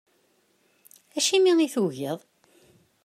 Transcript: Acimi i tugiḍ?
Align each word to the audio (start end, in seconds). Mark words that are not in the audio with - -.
Acimi 1.17 1.51
i 1.65 1.67
tugiḍ? 1.73 2.19